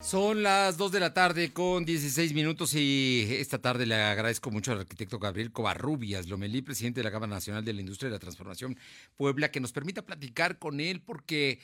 [0.00, 4.70] Son las 2 de la tarde con 16 minutos y esta tarde le agradezco mucho
[4.70, 8.20] al arquitecto Gabriel Covarrubias Lomelí, presidente de la Cámara Nacional de la Industria de la
[8.20, 8.78] Transformación
[9.16, 11.58] Puebla, que nos permita platicar con él porque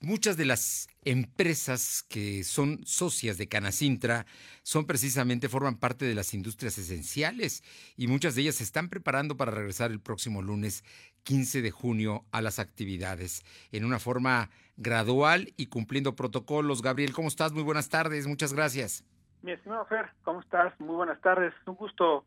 [0.00, 4.26] muchas de las empresas que son socias de Canacintra
[4.62, 7.62] son precisamente, forman parte de las industrias esenciales
[7.96, 10.84] y muchas de ellas se están preparando para regresar el próximo lunes
[11.24, 16.82] 15 de junio a las actividades en una forma gradual y cumpliendo protocolos.
[16.82, 17.52] Gabriel, ¿cómo estás?
[17.52, 19.04] Muy buenas tardes, muchas gracias.
[19.42, 20.78] Mi estimado Fer, ¿cómo estás?
[20.80, 21.54] Muy buenas tardes.
[21.66, 22.24] Un gusto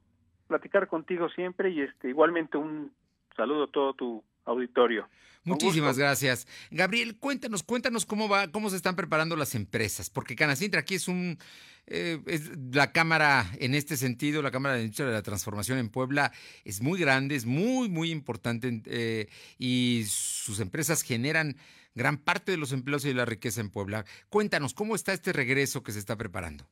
[0.47, 2.91] platicar contigo siempre y este igualmente un
[3.35, 5.07] saludo a todo tu auditorio.
[5.45, 6.47] Muchísimas gracias.
[6.71, 11.07] Gabriel, cuéntanos, cuéntanos cómo va, cómo se están preparando las empresas, porque Canacintra aquí es
[11.07, 11.37] un
[11.85, 15.89] eh, es la cámara en este sentido, la Cámara de Industria de la Transformación en
[15.89, 16.31] Puebla
[16.63, 21.55] es muy grande, es muy, muy importante eh, y sus empresas generan
[21.93, 24.05] gran parte de los empleos y de la riqueza en Puebla.
[24.29, 26.63] Cuéntanos, ¿cómo está este regreso que se está preparando?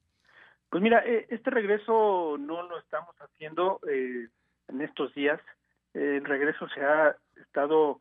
[0.69, 5.41] Pues mira, eh, este regreso no lo estamos haciendo en estos días.
[5.93, 7.99] El regreso se ha estado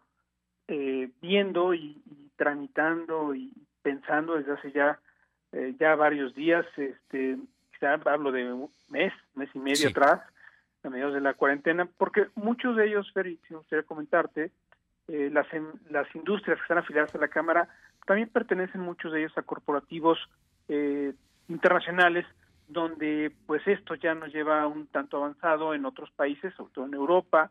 [0.68, 2.00] eh, viendo y,
[2.36, 3.52] tramitando y
[3.82, 4.98] pensando desde hace ya
[5.52, 7.36] eh, ya varios días, este,
[7.72, 10.22] quizá hablo de un mes, mes y medio atrás,
[10.84, 14.52] a mediados de la cuarentena, porque muchos de ellos, Fer, si me gustaría comentarte,
[15.08, 15.46] eh, las,
[15.90, 17.68] las industrias que están afiliadas a la Cámara
[18.06, 20.18] también pertenecen muchos de ellos a corporativos
[21.48, 22.24] internacionales
[22.70, 26.94] donde pues esto ya nos lleva un tanto avanzado en otros países, sobre todo en
[26.94, 27.50] Europa,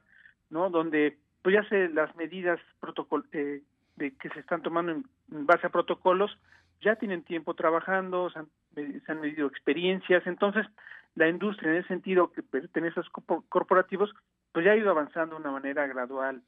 [0.50, 0.70] ¿no?
[0.70, 3.62] Donde pues ya se las medidas protocol eh,
[3.96, 5.06] de que se están tomando en,
[5.46, 6.38] base a protocolos
[6.82, 10.66] ya tienen tiempo trabajando, se han, se han, medido experiencias, entonces
[11.16, 13.12] la industria en ese sentido que pertenece a esos
[13.50, 14.14] corporativos,
[14.54, 16.42] pues ya ha ido avanzando de una manera gradual,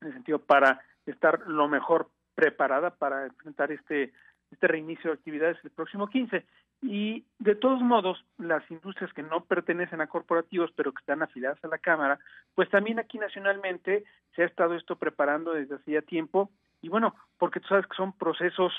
[0.00, 4.12] en el sentido para estar lo mejor preparada para enfrentar este
[4.50, 6.44] este reinicio de actividades el próximo 15.
[6.82, 11.62] Y de todos modos, las industrias que no pertenecen a corporativos, pero que están afiliadas
[11.64, 12.18] a la Cámara,
[12.54, 16.50] pues también aquí nacionalmente se ha estado esto preparando desde hacía tiempo.
[16.82, 18.72] Y bueno, porque tú sabes que son procesos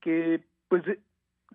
[0.00, 0.82] que, pues,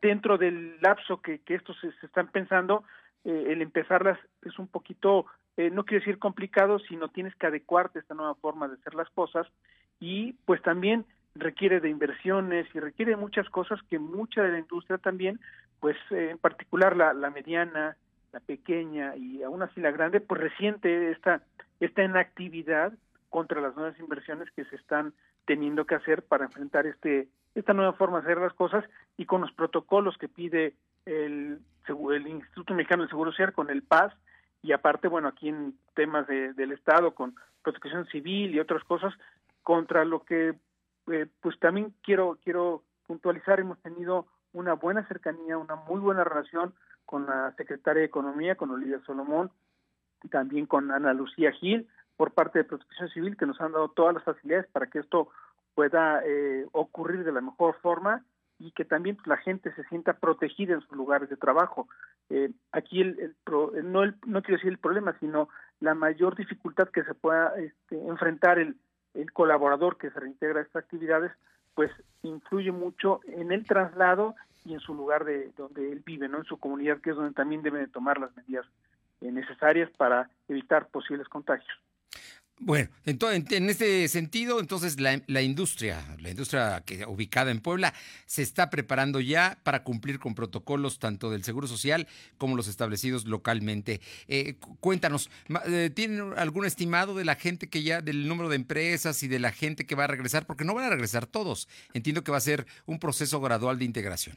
[0.02, 2.84] dentro del lapso que, que estos se, están pensando,
[3.26, 5.26] eh, el empezarlas es un poquito,
[5.58, 8.94] eh, no quiero decir complicado, sino tienes que adecuarte a esta nueva forma de hacer
[8.94, 9.48] las cosas.
[10.00, 11.06] Y pues también
[11.40, 15.40] requiere de inversiones y requiere muchas cosas que mucha de la industria también,
[15.80, 17.98] pues eh, en particular la, la mediana,
[18.34, 21.42] la pequeña y aún así la grande, pues resiente esta,
[21.80, 22.94] esta inactividad
[23.30, 25.14] contra las nuevas inversiones que se están
[25.46, 28.86] teniendo que hacer para enfrentar este esta nueva forma de hacer las cosas
[29.18, 33.82] y con los protocolos que pide el, el Instituto Mexicano del Seguro Social con el
[33.82, 34.14] PAS
[34.62, 39.14] y aparte, bueno, aquí en temas de, del Estado con protección civil y otras cosas,
[39.64, 40.54] contra lo que
[41.12, 46.74] eh, pues también quiero quiero puntualizar hemos tenido una buena cercanía una muy buena relación
[47.06, 49.52] con la secretaria de economía con Olivia Solomón
[50.24, 53.90] y también con Ana Lucía Gil por parte de Protección Civil que nos han dado
[53.90, 55.30] todas las facilidades para que esto
[55.76, 58.26] pueda eh, ocurrir de la mejor forma
[58.60, 61.88] y que también pues, la gente se sienta protegida en sus lugares de trabajo.
[62.30, 63.36] Eh, aquí el,
[63.84, 67.96] no, el, no quiero decir el problema, sino la mayor dificultad que se pueda este,
[68.08, 68.76] enfrentar el,
[69.18, 71.32] el colaborador que se reintegra a estas actividades,
[71.76, 71.92] pues
[72.24, 74.36] influye mucho en el traslado
[74.66, 76.40] y en su lugar de donde él vive, ¿no?
[76.40, 78.66] En su comunidad, que es donde también debe de tomar las medidas
[79.22, 81.78] necesarias para evitar posibles contagios.
[82.60, 87.94] Bueno, entonces, en este sentido, entonces la, la, industria, la industria que ubicada en Puebla,
[88.26, 92.08] se está preparando ya para cumplir con protocolos tanto del Seguro Social
[92.40, 94.00] como los establecidos localmente.
[94.28, 95.30] Eh, cuéntanos,
[95.68, 99.40] eh, ¿tienen algún estimado de la gente que ya, del número de empresas y de
[99.40, 100.48] la gente que va a regresar?
[100.48, 101.68] Porque no van a regresar todos.
[101.94, 104.36] Entiendo que va a ser un proceso gradual de integración.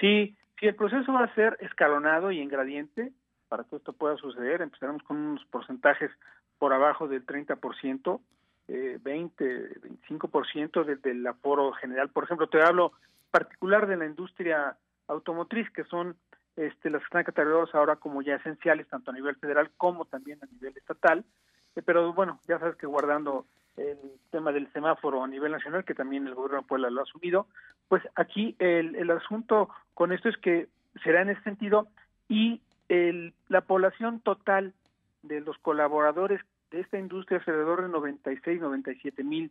[0.00, 3.12] Sí, sí, el proceso va a ser escalonado y en gradiente
[3.48, 4.62] para que esto pueda suceder.
[4.62, 6.10] Empezaremos con unos porcentajes
[6.58, 8.20] por abajo del 30%,
[8.68, 12.08] eh, 20, 25% del, del aforo general.
[12.10, 12.92] Por ejemplo, te hablo
[13.30, 14.76] particular de la industria
[15.08, 16.16] automotriz, que son
[16.56, 20.38] este, las que están catalogadas ahora como ya esenciales, tanto a nivel federal como también
[20.42, 21.24] a nivel estatal.
[21.76, 23.98] Eh, pero bueno, ya sabes que guardando el
[24.30, 27.46] tema del semáforo a nivel nacional, que también el gobierno de Puebla lo ha asumido,
[27.88, 30.68] pues aquí el, el asunto con esto es que
[31.04, 31.88] será en ese sentido
[32.28, 34.72] y el, la población total
[35.28, 36.40] de los colaboradores
[36.70, 39.50] de esta industria alrededor de 96, 97 mil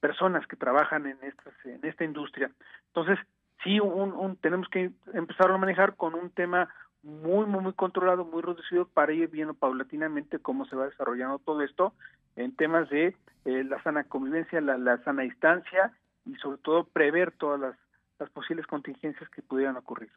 [0.00, 2.50] personas que trabajan en, estas, en esta industria.
[2.88, 3.18] Entonces,
[3.62, 6.68] sí, un, un, tenemos que empezar a manejar con un tema
[7.02, 11.62] muy, muy, muy controlado, muy reducido para ir viendo paulatinamente cómo se va desarrollando todo
[11.62, 11.94] esto
[12.36, 13.14] en temas de
[13.44, 15.92] eh, la sana convivencia, la, la sana distancia
[16.26, 17.76] y sobre todo prever todas las
[18.20, 20.10] las posibles contingencias que pudieran ocurrir.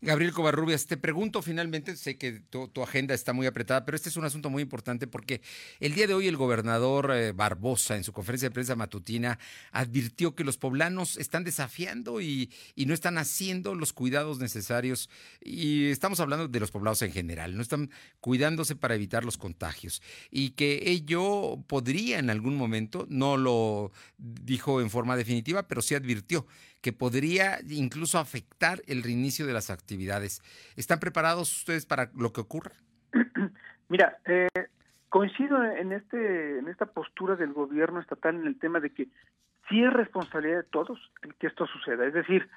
[0.00, 4.16] Gabriel Covarrubias, te pregunto finalmente, sé que tu, agenda está muy apretada, pero este es
[4.16, 5.42] un asunto muy importante porque
[5.80, 9.38] el día de hoy el gobernador eh, Barbosa en su conferencia de prensa matutina
[9.72, 15.10] advirtió que los poblanos están desafiando y, y, no están haciendo los cuidados necesarios
[15.40, 17.90] y estamos hablando de los poblados en general, no están
[18.20, 20.00] cuidándose para evitar los contagios
[20.30, 25.94] y que ello podría en algún momento, no lo dijo en forma definitiva, pero sí
[25.94, 26.46] advirtió
[26.80, 30.42] que podría incluso afectar el reinicio de las actividades.
[30.76, 32.72] ¿Están preparados ustedes para lo que ocurra?
[33.88, 34.48] Mira, eh,
[35.08, 39.08] coincido en este en esta postura del gobierno estatal en el tema de que
[39.68, 40.98] sí es responsabilidad de todos
[41.38, 42.06] que esto suceda.
[42.06, 42.48] Es decir,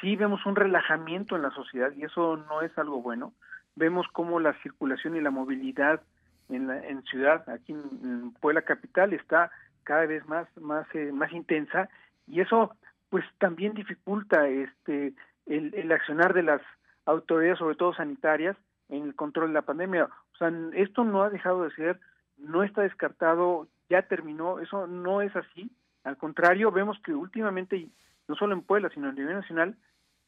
[0.00, 3.32] sí vemos un relajamiento en la sociedad y eso no es algo bueno.
[3.76, 6.02] Vemos cómo la circulación y la movilidad
[6.48, 9.50] en, la, en ciudad, aquí en, Puebla capital, está
[9.84, 11.88] cada vez más más eh, más intensa
[12.26, 12.74] y eso
[13.10, 15.14] pues también dificulta este
[15.46, 16.60] el, el, accionar de las
[17.06, 18.56] autoridades, sobre todo sanitarias,
[18.88, 20.04] en el control de la pandemia.
[20.04, 21.98] O sea, esto no ha dejado de ser,
[22.36, 25.70] no está descartado, ya terminó, eso no es así.
[26.04, 27.88] Al contrario, vemos que últimamente,
[28.28, 29.76] no solo en Puebla, sino a nivel nacional,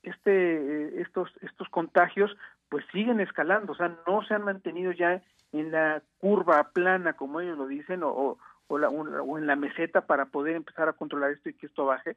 [0.02, 2.34] este, eh, estos, estos contagios
[2.70, 5.20] pues siguen escalando, o sea, no se han mantenido ya
[5.52, 8.38] en la curva plana, como ellos lo dicen, o,
[8.68, 11.86] o, la, o en la meseta para poder empezar a controlar esto y que esto
[11.86, 12.16] baje,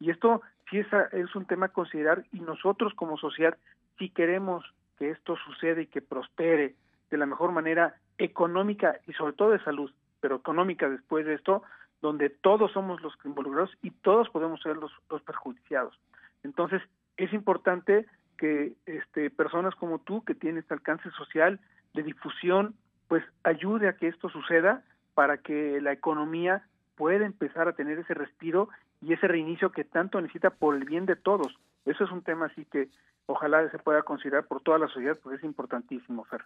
[0.00, 3.56] y esto sí es, es un tema a considerar y nosotros como sociedad,
[3.98, 4.64] si queremos
[4.98, 6.74] que esto suceda y que prospere
[7.10, 11.62] de la mejor manera económica y sobre todo de salud, pero económica después de esto,
[12.00, 15.98] donde todos somos los involucrados y todos podemos ser los, los perjudiciados.
[16.42, 16.82] Entonces,
[17.16, 18.06] es importante
[18.38, 21.60] que este, personas como tú, que tienen este alcance social
[21.92, 22.74] de difusión,
[23.08, 24.82] pues ayude a que esto suceda
[25.14, 26.64] para que la economía
[27.00, 28.68] pueda empezar a tener ese respiro
[29.00, 31.50] y ese reinicio que tanto necesita por el bien de todos.
[31.86, 32.90] Eso es un tema así que
[33.24, 36.42] ojalá se pueda considerar por toda la sociedad, porque es importantísimo, Fer.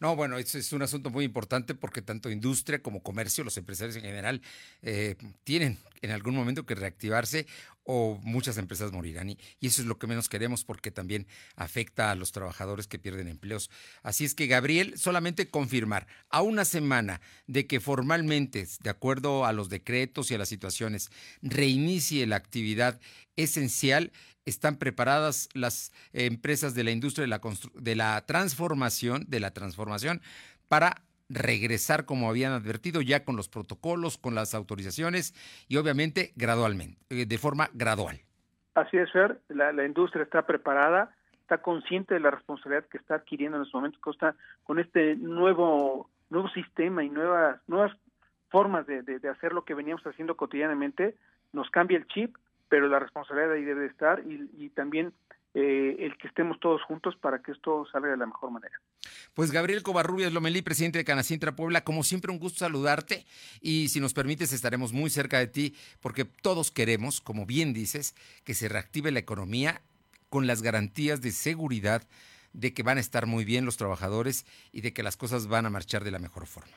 [0.00, 3.94] No, bueno, es, es un asunto muy importante porque tanto industria como comercio, los empresarios
[3.94, 4.42] en general,
[4.82, 5.14] eh,
[5.44, 7.46] tienen en algún momento que reactivarse
[7.84, 9.30] o muchas empresas morirán.
[9.30, 11.26] Y, eso es lo que menos queremos porque también
[11.56, 13.70] afecta a los trabajadores que pierden empleos.
[14.02, 19.52] Así es que, Gabriel, solamente confirmar, a una semana de que formalmente, de acuerdo a
[19.52, 21.10] los decretos y a las situaciones,
[21.42, 23.00] reinicie la actividad
[23.36, 24.10] esencial,
[24.44, 27.40] están preparadas las empresas de la industria de la,
[27.74, 30.20] de la transformación, de la transformación,
[30.68, 35.34] para regresar como habían advertido ya con los protocolos, con las autorizaciones
[35.68, 38.20] y obviamente gradualmente, eh, de forma gradual.
[38.74, 43.58] Así es, Fer, la, industria está preparada, está consciente de la responsabilidad que está adquiriendo
[43.58, 43.98] en este momento,
[44.64, 47.92] con este nuevo nuevo sistema y nuevas nuevas
[48.52, 51.16] formas de, de, hacer lo que veníamos haciendo cotidianamente,
[51.52, 52.36] nos cambia el chip,
[52.68, 55.12] pero la responsabilidad ahí debe estar y, y también
[55.54, 58.74] eh, el que estemos todos juntos para que esto salga de la mejor manera.
[59.34, 63.26] Pues Gabriel Covarrubias Lomelí, presidente de Canacintra Puebla, como siempre un gusto saludarte
[63.60, 68.14] y si nos permites estaremos muy cerca de ti porque todos queremos, como bien dices,
[68.44, 69.82] que se reactive la economía
[70.30, 72.02] con las garantías de seguridad
[72.54, 75.66] de que van a estar muy bien los trabajadores y de que las cosas van
[75.66, 76.72] a marchar de la mejor forma.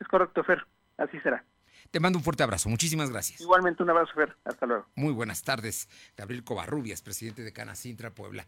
[0.00, 0.64] Es correcto, Fer,
[0.98, 1.44] así será.
[1.90, 2.68] Te mando un fuerte abrazo.
[2.68, 3.40] Muchísimas gracias.
[3.40, 4.36] Igualmente un abrazo, Fer.
[4.44, 4.86] Hasta luego.
[4.94, 5.88] Muy buenas tardes.
[6.16, 8.46] Gabriel Covarrubias, presidente de Canacintra Puebla.